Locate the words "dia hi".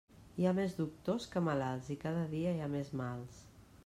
2.33-2.65